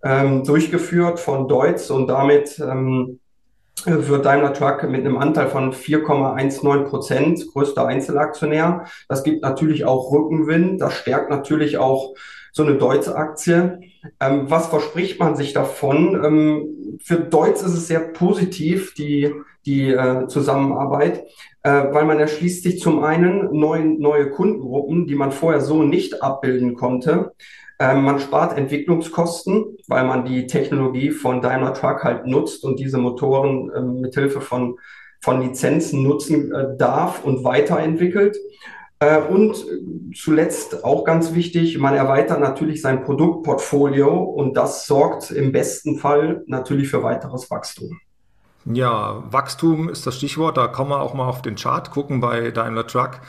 ähm, 0.03 0.43
durchgeführt 0.43 1.19
von 1.19 1.47
Deutz 1.47 1.89
und 1.89 2.07
damit 2.07 2.59
ähm, 2.59 3.18
wird 3.85 4.25
Daimler 4.25 4.53
Truck 4.53 4.83
mit 4.89 5.01
einem 5.01 5.17
Anteil 5.17 5.47
von 5.47 5.73
4,19 5.73 6.85
Prozent 6.85 7.47
größter 7.51 7.85
Einzelaktionär. 7.85 8.85
Das 9.07 9.23
gibt 9.23 9.41
natürlich 9.41 9.85
auch 9.85 10.11
Rückenwind. 10.11 10.81
Das 10.81 10.93
stärkt 10.93 11.29
natürlich 11.29 11.77
auch 11.77 12.15
so 12.51 12.63
eine 12.63 12.75
Deutz-Aktie. 12.75 13.81
Ähm, 14.19 14.49
was 14.49 14.67
verspricht 14.67 15.19
man 15.19 15.35
sich 15.35 15.53
davon? 15.53 16.19
Ähm, 16.23 16.99
für 17.03 17.17
Deutz 17.17 17.61
ist 17.61 17.73
es 17.73 17.87
sehr 17.87 17.99
positiv, 17.99 18.93
die, 18.93 19.31
die 19.65 19.91
äh, 19.91 20.27
Zusammenarbeit, 20.27 21.25
äh, 21.63 21.69
weil 21.91 22.05
man 22.05 22.19
erschließt 22.19 22.63
sich 22.63 22.79
zum 22.79 23.03
einen 23.03 23.57
neue, 23.57 23.85
neue 23.85 24.31
Kundengruppen, 24.31 25.05
die 25.07 25.15
man 25.15 25.31
vorher 25.31 25.61
so 25.61 25.83
nicht 25.83 26.23
abbilden 26.23 26.75
konnte. 26.75 27.33
Ähm, 27.81 28.03
man 28.03 28.19
spart 28.19 28.57
Entwicklungskosten, 28.57 29.77
weil 29.87 30.05
man 30.05 30.25
die 30.25 30.47
Technologie 30.47 31.11
von 31.11 31.41
Daimler 31.41 31.73
Truck 31.73 32.03
halt 32.03 32.27
nutzt 32.27 32.65
und 32.65 32.77
diese 32.77 32.97
Motoren 32.97 33.71
äh, 33.71 33.81
mithilfe 33.81 34.41
von, 34.41 34.77
von 35.21 35.41
Lizenzen 35.41 36.03
nutzen 36.03 36.53
äh, 36.53 36.77
darf 36.77 37.23
und 37.23 37.45
weiterentwickelt. 37.45 38.37
Äh, 38.99 39.21
und 39.21 39.65
zuletzt 40.13 40.83
auch 40.83 41.05
ganz 41.05 41.33
wichtig, 41.33 41.77
man 41.77 41.95
erweitert 41.95 42.41
natürlich 42.41 42.81
sein 42.81 43.01
Produktportfolio 43.01 44.13
und 44.13 44.57
das 44.57 44.85
sorgt 44.85 45.31
im 45.31 45.53
besten 45.53 45.97
Fall 45.97 46.43
natürlich 46.47 46.89
für 46.89 47.01
weiteres 47.01 47.49
Wachstum. 47.49 47.97
Ja, 48.65 49.23
Wachstum 49.31 49.87
ist 49.87 50.05
das 50.05 50.17
Stichwort. 50.17 50.57
Da 50.57 50.67
kommen 50.67 50.91
wir 50.91 51.01
auch 51.01 51.13
mal 51.13 51.27
auf 51.27 51.41
den 51.41 51.55
Chart 51.55 51.89
gucken 51.91 52.19
bei 52.19 52.51
Daimler 52.51 52.85
Truck. 52.85 53.21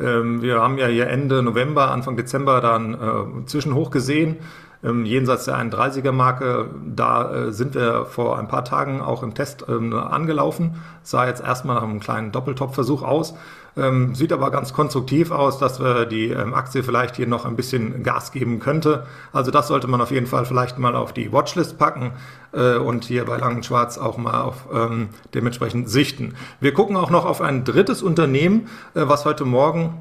Ähm, 0.00 0.42
wir 0.42 0.60
haben 0.60 0.78
ja 0.78 0.86
hier 0.86 1.08
Ende 1.08 1.42
November, 1.42 1.90
Anfang 1.90 2.16
Dezember 2.16 2.60
dann 2.60 2.94
äh, 2.94 3.46
Zwischenhoch 3.46 3.90
gesehen 3.90 4.38
ähm, 4.84 5.04
jenseits 5.04 5.46
der 5.46 5.56
31er 5.56 6.12
Marke. 6.12 6.68
Da 6.84 7.32
äh, 7.32 7.52
sind 7.52 7.74
wir 7.74 8.04
vor 8.04 8.38
ein 8.38 8.48
paar 8.48 8.64
Tagen 8.64 9.00
auch 9.00 9.22
im 9.22 9.34
Test 9.34 9.64
ähm, 9.68 9.94
angelaufen. 9.94 10.82
Sah 11.02 11.26
jetzt 11.26 11.42
erstmal 11.42 11.76
nach 11.76 11.82
einem 11.82 12.00
kleinen 12.00 12.32
Doppeltop-Versuch 12.32 13.02
aus. 13.02 13.34
Ähm, 13.76 14.14
sieht 14.14 14.32
aber 14.32 14.50
ganz 14.50 14.72
konstruktiv 14.72 15.32
aus, 15.32 15.58
dass 15.58 15.80
wir 15.80 16.06
die 16.06 16.28
ähm, 16.28 16.54
Aktie 16.54 16.84
vielleicht 16.84 17.16
hier 17.16 17.26
noch 17.26 17.44
ein 17.44 17.56
bisschen 17.56 18.02
Gas 18.04 18.30
geben 18.30 18.60
könnte. 18.60 19.04
Also 19.32 19.50
das 19.50 19.66
sollte 19.68 19.88
man 19.88 20.00
auf 20.00 20.12
jeden 20.12 20.26
Fall 20.26 20.44
vielleicht 20.44 20.78
mal 20.78 20.94
auf 20.94 21.12
die 21.12 21.32
Watchlist 21.32 21.76
packen 21.76 22.12
äh, 22.52 22.76
und 22.76 23.04
hier 23.04 23.24
bei 23.24 23.36
Langen 23.36 23.62
Schwarz 23.64 23.98
auch 23.98 24.16
mal 24.16 24.42
auf 24.42 24.66
ähm, 24.72 25.08
dementsprechend 25.34 25.90
sichten. 25.90 26.34
Wir 26.60 26.72
gucken 26.72 26.96
auch 26.96 27.10
noch 27.10 27.24
auf 27.24 27.40
ein 27.40 27.64
drittes 27.64 28.02
Unternehmen, 28.02 28.68
äh, 28.94 29.02
was 29.06 29.24
heute 29.24 29.44
Morgen 29.44 29.94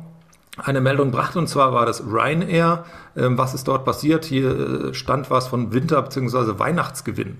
eine 0.58 0.82
Meldung 0.82 1.10
brachte, 1.10 1.40
und 1.40 1.48
zwar 1.48 1.74
war 1.74 1.88
das 1.88 2.04
Ryanair. 2.06 2.86
Ähm, 3.18 3.40
was 3.40 3.56
ist 3.56 3.68
dort 3.68 3.86
passiert? 3.86 4.26
Hier 4.26 4.90
äh, 4.90 4.94
stand 4.94 5.32
was 5.32 5.48
von 5.48 5.74
Winter- 5.74 6.02
bzw. 6.02 6.60
Weihnachtsgewinn. 6.60 7.38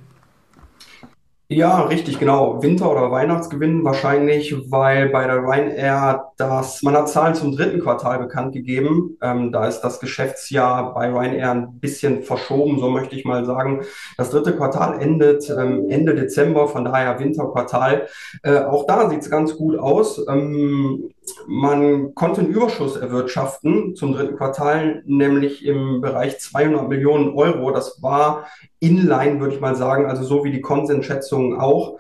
Ja, 1.56 1.84
richtig, 1.84 2.18
genau. 2.18 2.64
Winter- 2.64 2.90
oder 2.90 3.12
Weihnachtsgewinn 3.12 3.84
wahrscheinlich, 3.84 4.56
weil 4.72 5.10
bei 5.10 5.28
der 5.28 5.38
Ryanair 5.44 6.32
das, 6.38 6.82
man 6.82 6.96
hat 6.96 7.10
Zahlen 7.10 7.36
zum 7.36 7.56
dritten 7.56 7.80
Quartal 7.80 8.18
bekannt 8.18 8.54
gegeben. 8.54 9.20
Ähm, 9.22 9.52
da 9.52 9.68
ist 9.68 9.82
das 9.82 10.00
Geschäftsjahr 10.00 10.96
bei 10.96 11.12
Ryanair 11.12 11.52
ein 11.52 11.80
bisschen 11.80 12.24
verschoben, 12.24 12.80
so 12.80 12.90
möchte 12.90 13.16
ich 13.16 13.24
mal 13.24 13.46
sagen. 13.46 13.84
Das 14.18 14.32
dritte 14.32 14.56
Quartal 14.56 15.00
endet 15.00 15.48
ähm, 15.52 15.90
Ende 15.90 16.16
Dezember, 16.16 16.68
von 16.68 16.86
daher 16.86 17.20
Winterquartal. 17.20 18.08
Äh, 18.42 18.62
auch 18.62 18.88
da 18.88 19.08
sieht 19.12 19.22
es 19.22 19.30
ganz 19.30 19.56
gut 19.56 19.78
aus. 19.78 20.26
Ähm, 20.28 21.12
man 21.48 22.16
konnte 22.16 22.42
einen 22.42 22.52
Überschuss 22.52 22.96
erwirtschaften 22.96 23.96
zum 23.96 24.14
dritten 24.14 24.38
Quartal, 24.38 25.04
nämlich 25.06 25.66
im 25.66 26.02
Bereich 26.02 26.40
200 26.40 26.88
Millionen 26.88 27.30
Euro. 27.36 27.72
Das 27.72 28.02
war 28.02 28.48
inline, 28.80 29.40
würde 29.40 29.56
ich 29.56 29.62
mal 29.62 29.76
sagen, 29.76 30.06
also 30.06 30.24
so 30.24 30.44
wie 30.44 30.52
die 30.52 30.62
Konsensschätzungen 30.62 31.60
auch. 31.60 32.00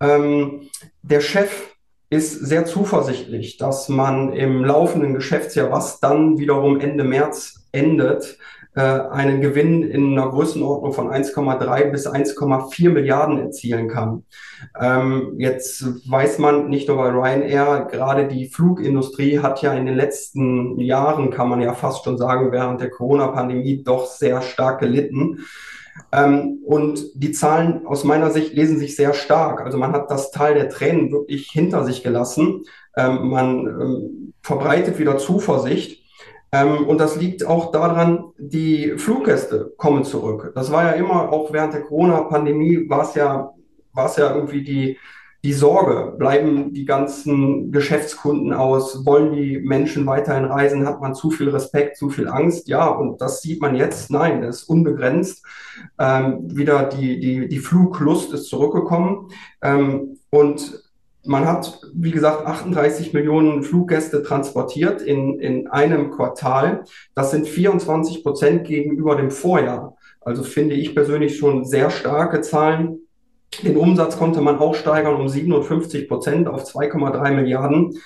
Ähm, 0.00 0.68
der 1.02 1.20
Chef 1.20 1.74
ist 2.10 2.32
sehr 2.46 2.64
zuversichtlich, 2.64 3.56
dass 3.56 3.88
man 3.88 4.32
im 4.32 4.64
laufenden 4.64 5.14
Geschäftsjahr, 5.14 5.70
was 5.70 6.00
dann 6.00 6.38
wiederum 6.38 6.80
Ende 6.80 7.04
März 7.04 7.66
endet, 7.72 8.38
äh, 8.74 8.80
einen 8.80 9.40
Gewinn 9.40 9.82
in 9.82 10.12
einer 10.18 10.30
Größenordnung 10.30 10.92
von 10.92 11.08
1,3 11.08 11.90
bis 11.90 12.06
1,4 12.06 12.90
Milliarden 12.90 13.38
erzielen 13.38 13.88
kann. 13.88 14.24
Ähm, 14.80 15.34
jetzt 15.38 16.10
weiß 16.10 16.38
man 16.38 16.68
nicht 16.68 16.88
nur 16.88 16.96
bei 16.96 17.10
Ryanair, 17.10 17.86
gerade 17.90 18.26
die 18.26 18.48
Flugindustrie 18.48 19.38
hat 19.38 19.62
ja 19.62 19.72
in 19.74 19.86
den 19.86 19.96
letzten 19.96 20.78
Jahren, 20.80 21.30
kann 21.30 21.48
man 21.48 21.60
ja 21.60 21.72
fast 21.74 22.04
schon 22.04 22.18
sagen, 22.18 22.52
während 22.52 22.80
der 22.80 22.90
Corona-Pandemie 22.90 23.82
doch 23.84 24.06
sehr 24.06 24.42
stark 24.42 24.80
gelitten. 24.80 25.44
Ähm, 26.12 26.58
und 26.64 27.04
die 27.14 27.32
Zahlen 27.32 27.86
aus 27.86 28.04
meiner 28.04 28.30
Sicht 28.30 28.54
lesen 28.54 28.78
sich 28.78 28.96
sehr 28.96 29.14
stark. 29.14 29.60
Also 29.60 29.78
man 29.78 29.92
hat 29.92 30.10
das 30.10 30.30
Tal 30.30 30.54
der 30.54 30.68
Tränen 30.68 31.12
wirklich 31.12 31.50
hinter 31.50 31.84
sich 31.84 32.02
gelassen. 32.02 32.64
Ähm, 32.96 33.28
man 33.28 33.66
ähm, 33.66 34.34
verbreitet 34.42 34.98
wieder 34.98 35.18
Zuversicht. 35.18 36.03
Ähm, 36.54 36.86
und 36.86 36.98
das 36.98 37.16
liegt 37.16 37.44
auch 37.44 37.72
daran, 37.72 38.26
die 38.38 38.94
Fluggäste 38.96 39.72
kommen 39.76 40.04
zurück. 40.04 40.52
Das 40.54 40.70
war 40.70 40.84
ja 40.84 40.90
immer, 40.92 41.32
auch 41.32 41.52
während 41.52 41.74
der 41.74 41.82
Corona-Pandemie, 41.82 42.88
war 42.88 43.02
es 43.02 43.16
ja, 43.16 43.52
war 43.92 44.16
ja 44.16 44.32
irgendwie 44.32 44.62
die, 44.62 44.96
die 45.42 45.52
Sorge, 45.52 46.14
bleiben 46.16 46.72
die 46.72 46.84
ganzen 46.84 47.72
Geschäftskunden 47.72 48.52
aus, 48.52 49.04
wollen 49.04 49.32
die 49.32 49.58
Menschen 49.58 50.06
weiterhin 50.06 50.44
reisen, 50.44 50.86
hat 50.86 51.00
man 51.00 51.16
zu 51.16 51.32
viel 51.32 51.48
Respekt, 51.48 51.96
zu 51.96 52.08
viel 52.08 52.28
Angst? 52.28 52.68
Ja, 52.68 52.86
und 52.86 53.20
das 53.20 53.42
sieht 53.42 53.60
man 53.60 53.74
jetzt, 53.74 54.12
nein, 54.12 54.40
das 54.40 54.62
ist 54.62 54.68
unbegrenzt. 54.68 55.44
Ähm, 55.98 56.56
wieder 56.56 56.84
die, 56.84 57.18
die, 57.18 57.48
die 57.48 57.58
Fluglust 57.58 58.32
ist 58.32 58.48
zurückgekommen. 58.48 59.28
Ähm, 59.60 60.18
und 60.30 60.83
man 61.26 61.46
hat, 61.46 61.80
wie 61.94 62.10
gesagt, 62.10 62.46
38 62.46 63.12
Millionen 63.12 63.62
Fluggäste 63.62 64.22
transportiert 64.22 65.02
in, 65.02 65.38
in 65.40 65.68
einem 65.68 66.10
Quartal. 66.10 66.84
Das 67.14 67.30
sind 67.30 67.48
24 67.48 68.22
Prozent 68.22 68.66
gegenüber 68.66 69.16
dem 69.16 69.30
Vorjahr. 69.30 69.96
Also 70.20 70.42
finde 70.42 70.74
ich 70.74 70.94
persönlich 70.94 71.36
schon 71.38 71.64
sehr 71.64 71.90
starke 71.90 72.40
Zahlen. 72.40 73.00
Den 73.62 73.76
Umsatz 73.76 74.18
konnte 74.18 74.40
man 74.40 74.58
auch 74.58 74.74
steigern 74.74 75.14
um 75.14 75.28
57 75.28 76.08
Prozent 76.08 76.48
auf 76.48 76.64
2,3 76.64 77.32
Milliarden. 77.32 77.98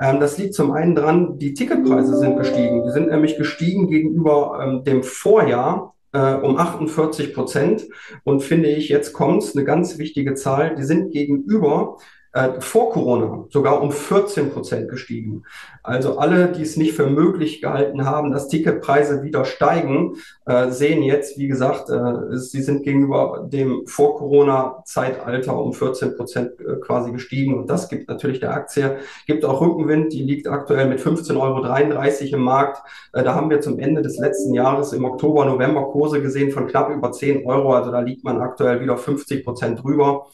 Ähm, 0.00 0.20
das 0.20 0.38
liegt 0.38 0.54
zum 0.54 0.72
einen 0.72 0.94
dran, 0.94 1.38
die 1.38 1.54
Ticketpreise 1.54 2.16
sind 2.16 2.36
gestiegen. 2.36 2.84
Die 2.84 2.90
sind 2.90 3.08
nämlich 3.08 3.36
gestiegen 3.36 3.88
gegenüber 3.88 4.60
ähm, 4.62 4.84
dem 4.84 5.02
Vorjahr 5.02 5.94
äh, 6.12 6.34
um 6.34 6.56
48 6.56 7.34
Prozent. 7.34 7.86
Und 8.24 8.42
finde 8.42 8.68
ich, 8.68 8.88
jetzt 8.88 9.12
kommt 9.12 9.50
eine 9.54 9.64
ganz 9.64 9.98
wichtige 9.98 10.34
Zahl, 10.34 10.74
die 10.74 10.84
sind 10.84 11.12
gegenüber 11.12 11.98
äh, 12.32 12.60
vor 12.60 12.90
Corona 12.90 13.46
sogar 13.48 13.80
um 13.80 13.90
14 13.90 14.50
Prozent 14.50 14.90
gestiegen. 14.90 15.44
Also 15.82 16.18
alle, 16.18 16.52
die 16.52 16.62
es 16.62 16.76
nicht 16.76 16.92
für 16.92 17.06
möglich 17.06 17.62
gehalten 17.62 18.04
haben, 18.04 18.32
dass 18.32 18.48
Ticketpreise 18.48 19.22
wieder 19.22 19.46
steigen, 19.46 20.16
äh, 20.44 20.70
sehen 20.70 21.02
jetzt, 21.02 21.38
wie 21.38 21.48
gesagt, 21.48 21.88
äh, 21.88 22.36
sie 22.36 22.60
sind 22.60 22.82
gegenüber 22.82 23.48
dem 23.50 23.86
Vor-Corona-Zeitalter 23.86 25.58
um 25.58 25.72
14 25.72 26.16
Prozent 26.16 26.52
quasi 26.82 27.12
gestiegen. 27.12 27.58
Und 27.58 27.70
das 27.70 27.88
gibt 27.88 28.08
natürlich 28.08 28.40
der 28.40 28.52
Aktie, 28.52 28.98
gibt 29.26 29.44
auch 29.46 29.62
Rückenwind. 29.62 30.12
Die 30.12 30.22
liegt 30.22 30.48
aktuell 30.48 30.86
mit 30.86 31.00
15,33 31.00 31.36
Euro 31.38 32.36
im 32.36 32.42
Markt. 32.42 32.82
Da 33.12 33.34
haben 33.34 33.48
wir 33.48 33.62
zum 33.62 33.78
Ende 33.78 34.02
des 34.02 34.18
letzten 34.18 34.52
Jahres 34.52 34.92
im 34.92 35.04
Oktober, 35.04 35.46
November 35.46 35.84
Kurse 35.90 36.20
gesehen 36.20 36.50
von 36.50 36.66
knapp 36.66 36.90
über 36.90 37.10
10 37.10 37.46
Euro. 37.46 37.72
Also 37.72 37.90
da 37.90 38.00
liegt 38.00 38.24
man 38.24 38.40
aktuell 38.40 38.80
wieder 38.80 38.98
50 38.98 39.44
Prozent 39.44 39.82
drüber. 39.82 40.26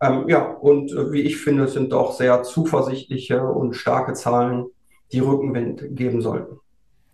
Ähm, 0.00 0.28
ja, 0.28 0.44
und 0.44 0.92
äh, 0.92 1.12
wie 1.12 1.22
ich 1.22 1.38
finde, 1.38 1.68
sind 1.68 1.92
doch 1.92 2.12
sehr 2.12 2.42
zuversichtliche 2.42 3.42
und 3.42 3.74
starke 3.74 4.12
Zahlen, 4.14 4.66
die 5.12 5.20
Rückenwind 5.20 5.96
geben 5.96 6.20
sollten. 6.20 6.58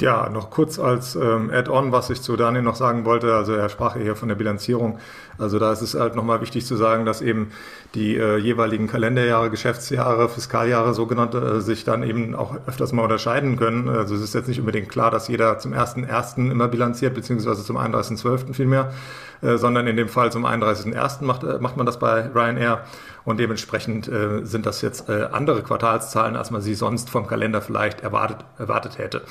Ja, 0.03 0.29
noch 0.29 0.51
kurz 0.51 0.81
als 0.81 1.15
ähm, 1.15 1.53
Add-on, 1.55 1.93
was 1.93 2.11
ich 2.11 2.21
zu 2.23 2.35
Daniel 2.35 2.65
noch 2.65 2.75
sagen 2.75 3.05
wollte. 3.05 3.37
Also 3.37 3.53
er 3.53 3.69
sprach 3.69 3.95
hier 3.95 4.17
von 4.17 4.29
der 4.29 4.35
Bilanzierung. 4.35 4.99
Also 5.39 5.61
da 5.61 5.71
ist 5.73 5.81
es 5.81 5.95
halt 5.95 6.17
nochmal 6.17 6.41
wichtig 6.41 6.67
zu 6.67 6.75
sagen, 6.75 7.07
dass 7.07 7.23
eben 7.23 7.53
die 7.95 8.17
äh, 8.17 8.37
jeweiligen 8.37 8.89
Kalenderjahre, 8.89 9.49
Geschäftsjahre, 9.49 10.29
Fiskaljahre 10.29 10.93
sogenannte 10.93 11.39
äh, 11.39 11.61
sich 11.61 11.85
dann 11.85 12.03
eben 12.03 12.35
auch 12.35 12.57
öfters 12.67 12.93
mal 12.93 13.05
unterscheiden 13.05 13.57
können. 13.57 13.89
Also 13.89 14.17
es 14.17 14.23
ist 14.23 14.35
jetzt 14.35 14.49
nicht 14.49 14.59
unbedingt 14.59 14.89
klar, 14.89 15.13
dass 15.13 15.29
jeder 15.29 15.61
zum 15.61 15.73
1.1. 15.73 16.51
immer 16.51 16.67
bilanziert, 16.67 17.15
beziehungsweise 17.15 17.63
zum 17.63 17.77
31.12. 17.77 18.55
vielmehr, 18.55 18.93
äh, 19.41 19.57
sondern 19.57 19.87
in 19.87 19.97
dem 19.97 20.09
Fall 20.09 20.33
zum 20.33 20.45
31.1. 20.45 21.23
Macht, 21.23 21.45
äh, 21.45 21.61
macht 21.61 21.77
man 21.77 21.87
das 21.87 22.01
bei 22.01 22.29
Ryanair. 22.35 22.85
Und 23.25 23.39
dementsprechend 23.39 24.09
äh, 24.09 24.45
sind 24.45 24.67
das 24.67 24.83
jetzt 24.83 25.09
äh, 25.09 25.29
andere 25.31 25.63
Quartalszahlen, 25.63 26.37
als 26.37 26.51
man 26.51 26.61
sie 26.61 26.75
sonst 26.75 27.09
vom 27.09 27.27
Kalender 27.27 27.61
vielleicht 27.61 28.01
erwartet, 28.01 28.39
erwartet 28.59 28.99
hätte. 28.99 29.23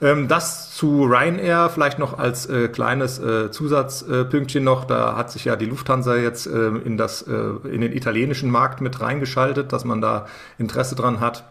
Ähm, 0.00 0.28
das 0.28 0.74
zu 0.74 1.04
Ryanair 1.04 1.68
vielleicht 1.68 1.98
noch 1.98 2.18
als 2.18 2.46
äh, 2.46 2.68
kleines 2.68 3.18
äh, 3.18 3.50
Zusatzpünktchen 3.50 4.64
noch. 4.64 4.84
Da 4.84 5.16
hat 5.16 5.30
sich 5.30 5.44
ja 5.44 5.56
die 5.56 5.66
Lufthansa 5.66 6.16
jetzt 6.16 6.46
äh, 6.46 6.68
in, 6.68 6.96
das, 6.96 7.22
äh, 7.22 7.32
in 7.68 7.82
den 7.82 7.92
italienischen 7.92 8.50
Markt 8.50 8.80
mit 8.80 9.00
reingeschaltet, 9.00 9.72
dass 9.72 9.84
man 9.84 10.00
da 10.00 10.26
Interesse 10.58 10.94
dran 10.94 11.20
hat 11.20 11.44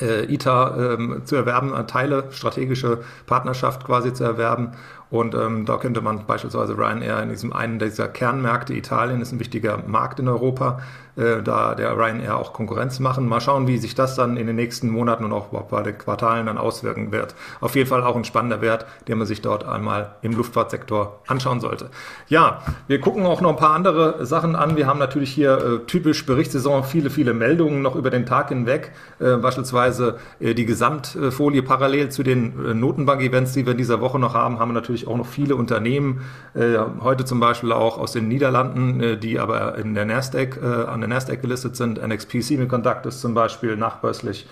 ITA 0.00 0.94
ähm, 0.94 1.22
zu 1.24 1.36
erwerben, 1.36 1.72
Teile, 1.86 2.24
strategische 2.32 3.04
Partnerschaft 3.26 3.84
quasi 3.84 4.12
zu 4.12 4.24
erwerben. 4.24 4.72
Und 5.14 5.36
ähm, 5.36 5.64
da 5.64 5.76
könnte 5.76 6.00
man 6.00 6.26
beispielsweise 6.26 6.76
Ryanair 6.76 7.22
in 7.22 7.28
diesem 7.28 7.52
einen 7.52 7.78
dieser 7.78 8.08
Kernmärkte, 8.08 8.74
Italien 8.74 9.20
ist 9.20 9.30
ein 9.30 9.38
wichtiger 9.38 9.78
Markt 9.86 10.18
in 10.18 10.26
Europa, 10.26 10.80
äh, 11.16 11.40
da 11.40 11.76
der 11.76 11.96
Ryanair 11.96 12.36
auch 12.36 12.52
Konkurrenz 12.52 12.98
machen. 12.98 13.28
Mal 13.28 13.40
schauen, 13.40 13.68
wie 13.68 13.78
sich 13.78 13.94
das 13.94 14.16
dann 14.16 14.36
in 14.36 14.48
den 14.48 14.56
nächsten 14.56 14.90
Monaten 14.90 15.24
und 15.24 15.32
auch 15.32 15.46
bei 15.46 15.82
den 15.82 15.96
Quartalen 15.96 16.46
dann 16.46 16.58
auswirken 16.58 17.12
wird. 17.12 17.36
Auf 17.60 17.76
jeden 17.76 17.88
Fall 17.88 18.02
auch 18.02 18.16
ein 18.16 18.24
spannender 18.24 18.60
Wert, 18.60 18.86
den 19.06 19.18
man 19.18 19.28
sich 19.28 19.40
dort 19.40 19.64
einmal 19.64 20.16
im 20.22 20.32
Luftfahrtsektor 20.32 21.20
anschauen 21.28 21.60
sollte. 21.60 21.90
Ja, 22.26 22.62
wir 22.88 23.00
gucken 23.00 23.24
auch 23.26 23.40
noch 23.40 23.50
ein 23.50 23.56
paar 23.56 23.74
andere 23.74 24.26
Sachen 24.26 24.56
an. 24.56 24.76
Wir 24.76 24.88
haben 24.88 24.98
natürlich 24.98 25.30
hier 25.30 25.58
äh, 25.58 25.86
typisch 25.86 26.26
Berichtssaison 26.26 26.82
viele, 26.82 27.10
viele 27.10 27.34
Meldungen 27.34 27.82
noch 27.82 27.94
über 27.94 28.10
den 28.10 28.26
Tag 28.26 28.48
hinweg. 28.48 28.90
Äh, 29.20 29.36
beispielsweise 29.36 30.18
äh, 30.40 30.54
die 30.54 30.66
Gesamtfolie 30.66 31.62
parallel 31.62 32.08
zu 32.08 32.24
den 32.24 32.66
äh, 32.66 32.74
Notenbank-Events, 32.74 33.52
die 33.52 33.64
wir 33.64 33.72
in 33.72 33.78
dieser 33.78 34.00
Woche 34.00 34.18
noch 34.18 34.34
haben, 34.34 34.58
haben 34.58 34.70
wir 34.70 34.74
natürlich 34.74 35.03
auch 35.06 35.16
noch 35.16 35.26
viele 35.26 35.56
Unternehmen. 35.56 36.22
Äh, 36.54 36.78
heute 37.00 37.24
zum 37.24 37.40
Beispiel 37.40 37.72
auch 37.72 37.98
aus 37.98 38.12
den 38.12 38.28
Niederlanden, 38.28 39.20
die 39.20 39.38
aber 39.38 39.76
in 39.76 39.94
der 39.94 40.04
Nasdaq 40.04 40.62
an 40.62 41.00
der 41.00 41.08
Nasdaq 41.08 41.42
gelistet 41.42 41.76
sind. 41.76 42.04
NXP 42.04 42.42
Semiconductors 42.42 43.20
zum 43.20 43.34
Beispiel 43.34 43.76
nachbörslich. 43.76 44.46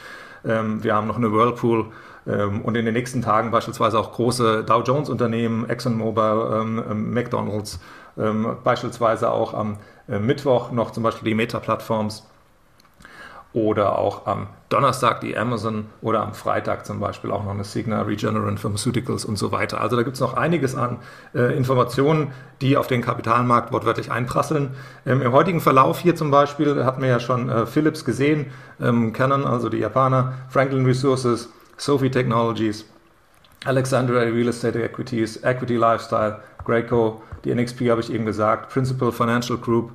Ähm, 0.45 0.83
wir 0.83 0.95
haben 0.95 1.07
noch 1.07 1.17
eine 1.17 1.33
Whirlpool 1.33 1.87
ähm, 2.27 2.63
und 2.63 2.77
in 2.77 2.85
den 2.85 2.95
nächsten 2.95 3.23
Tagen 3.23 3.51
beispielsweise 3.51 3.99
auch 3.99 4.13
große 4.13 4.65
Dow 4.65 4.83
Jones 4.83 5.09
Unternehmen, 5.09 5.69
ExxonMobil, 5.69 6.61
ähm, 6.61 7.13
McDonald's, 7.13 7.81
beispielsweise 8.63 9.31
auch 9.31 9.55
am 9.55 9.79
äh, 10.07 10.19
Mittwoch 10.19 10.71
noch 10.71 10.91
zum 10.91 11.03
Beispiel 11.03 11.31
die 11.31 11.35
Meta 11.35 11.61
Plattforms 11.61 12.27
oder 13.55 13.99
auch 13.99 14.27
am 14.27 14.47
Donnerstag 14.71 15.21
die 15.21 15.37
Amazon 15.37 15.87
oder 16.01 16.23
am 16.23 16.33
Freitag 16.33 16.87
zum 16.87 16.99
Beispiel 16.99 17.31
auch 17.31 17.45
noch 17.45 17.51
eine 17.51 17.65
Signa, 17.65 18.03
Regeneron 18.03 18.57
Pharmaceuticals 18.57 19.27
und 19.27 19.37
so 19.37 19.53
weiter. 19.53 19.81
Also 19.81 19.97
da 19.97 20.03
gibt 20.03 20.15
es 20.15 20.21
noch 20.21 20.35
einiges 20.35 20.75
an 20.75 20.99
äh, 21.35 21.55
Informationen, 21.55 22.33
die 22.63 22.79
auf 22.79 22.87
den 22.87 23.03
Kapitalmarkt 23.03 23.73
wortwörtlich 23.73 24.11
einprasseln. 24.11 24.71
Ähm, 25.05 25.21
Im 25.21 25.33
heutigen 25.33 25.61
Verlauf 25.61 25.99
hier 25.99 26.17
zum 26.17 26.31
Beispiel 26.31 26.85
hatten 26.85 27.03
wir 27.03 27.09
ja 27.09 27.21
schon 27.21 27.51
äh, 27.51 27.67
Philips 27.67 28.05
gesehen, 28.07 28.47
ähm, 28.81 29.13
Canon, 29.13 29.45
also 29.47 29.69
die 29.69 29.79
Japaner, 29.79 30.35
Franklin 30.49 30.87
Resources, 30.87 31.51
Sophie 31.77 32.11
Technologies, 32.11 32.87
Alexandria 33.67 34.23
Real 34.23 34.49
Estate 34.49 34.83
Equities, 34.83 35.43
Equity 35.45 35.77
Lifestyle, 35.77 36.41
Graco, 36.65 37.23
die 37.45 37.55
NXP 37.55 37.91
habe 37.91 38.01
ich 38.01 38.13
eben 38.13 38.25
gesagt, 38.25 38.71
Principal 38.71 39.13
Financial 39.13 39.59
Group, 39.59 39.93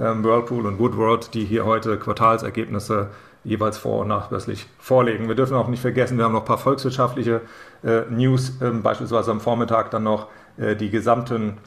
Whirlpool 0.00 0.66
und 0.66 0.78
Woodward, 0.78 1.34
die 1.34 1.44
hier 1.44 1.66
heute 1.66 1.98
Quartalsergebnisse 1.98 3.10
jeweils 3.44 3.78
vor- 3.78 4.00
und 4.00 4.08
nachbörslich 4.08 4.66
vorlegen. 4.78 5.28
Wir 5.28 5.34
dürfen 5.34 5.56
auch 5.56 5.68
nicht 5.68 5.80
vergessen, 5.80 6.18
wir 6.18 6.24
haben 6.24 6.32
noch 6.32 6.40
ein 6.40 6.46
paar 6.46 6.58
volkswirtschaftliche 6.58 7.42
äh, 7.82 8.02
News, 8.10 8.60
ähm, 8.60 8.82
beispielsweise 8.82 9.30
am 9.30 9.40
Vormittag 9.40 9.90
dann 9.90 10.02
noch 10.02 10.28
äh, 10.58 10.76
die 10.76 10.90
gesamten 10.90 11.58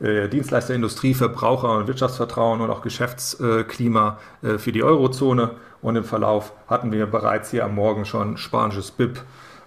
äh, 0.00 0.28
Dienstleisterindustrie, 0.28 1.14
Verbraucher 1.14 1.78
und 1.78 1.86
Wirtschaftsvertrauen 1.86 2.60
und 2.60 2.70
auch 2.70 2.82
Geschäftsklima 2.82 4.18
äh, 4.42 4.58
für 4.58 4.72
die 4.72 4.82
Eurozone. 4.82 5.52
Und 5.82 5.96
im 5.96 6.04
Verlauf 6.04 6.52
hatten 6.66 6.92
wir 6.92 7.06
bereits 7.06 7.50
hier 7.50 7.64
am 7.64 7.74
Morgen 7.74 8.04
schon 8.04 8.36
spanisches 8.36 8.90
BIP 8.90 9.22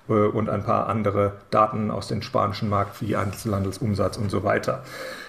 äh, 0.10 0.14
und 0.14 0.50
ein 0.50 0.64
paar 0.64 0.90
andere 0.90 1.34
Daten 1.50 1.92
aus 1.92 2.08
dem 2.08 2.22
spanischen 2.22 2.70
Markt 2.70 3.02
wie 3.02 3.16
Einzelhandelsumsatz 3.16 4.18
und 4.18 4.30
so 4.30 4.44
weiter. 4.44 4.84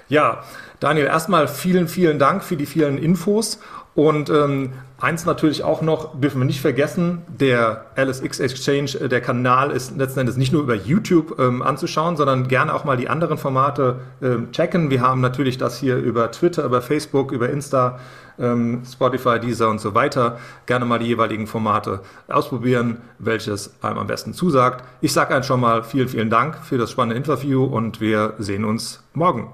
Ja, 0.09 0.43
Daniel, 0.81 1.07
erstmal 1.07 1.49
vielen, 1.49 1.89
vielen 1.89 2.19
Dank 2.19 2.43
für 2.43 2.57
die 2.57 2.67
vielen 2.67 2.99
Infos. 2.99 3.59
Und 3.99 4.31
ähm, 4.31 4.75
eins 5.01 5.27
natürlich 5.27 5.65
auch 5.65 5.83
noch, 5.83 6.21
dürfen 6.21 6.41
wir 6.41 6.45
nicht 6.45 6.61
vergessen, 6.61 7.23
der 7.27 7.87
LSX 7.97 8.39
Exchange, 8.39 8.91
äh, 9.01 9.09
der 9.09 9.21
Kanal 9.21 9.73
ist 9.73 9.97
letzten 9.97 10.21
Endes 10.21 10.37
nicht 10.37 10.53
nur 10.53 10.63
über 10.63 10.77
YouTube 10.77 11.37
ähm, 11.41 11.63
anzuschauen, 11.63 12.17
sondern 12.17 12.47
gerne 12.47 12.75
auch 12.75 12.85
mal 12.85 12.97
die 12.97 13.09
anderen 13.09 13.39
Formate 13.39 13.99
ähm, 14.23 14.53
checken. 14.53 14.91
Wir 14.91 15.01
haben 15.01 15.21
natürlich 15.21 15.59
das 15.59 15.79
hier 15.79 15.97
über 15.97 16.31
Twitter, 16.31 16.65
über 16.65 16.81
Facebook, 16.81 17.33
über 17.33 17.51
Insta, 17.51 17.99
ähm, 18.39 18.83
Spotify, 18.89 19.41
Deezer 19.41 19.69
und 19.69 19.81
so 19.81 19.97
weiter. 19.97 20.39
Gerne 20.67 20.85
mal 20.85 21.01
die 21.01 21.07
jeweiligen 21.07 21.49
Formate 21.49 22.01
ausprobieren, 22.29 22.99
welches 23.19 23.83
einem 23.83 23.99
am 23.99 24.07
besten 24.07 24.33
zusagt. 24.33 24.85
Ich 25.01 25.13
sage 25.13 25.35
einen 25.35 25.43
schon 25.43 25.59
mal 25.59 25.83
vielen, 25.83 26.09
vielen 26.09 26.31
Dank 26.31 26.57
für 26.59 26.79
das 26.79 26.93
spannende 26.93 27.17
Interview 27.17 27.65
und 27.65 28.01
wir 28.01 28.35
sehen 28.39 28.65
uns 28.65 29.03
morgen. 29.13 29.49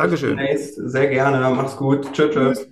Dankeschön. 0.00 0.40
Sehr 0.56 1.08
gerne. 1.08 1.54
Mach's 1.54 1.76
gut. 1.76 2.10
Tschüss. 2.14 2.32
tschüss. 2.32 2.66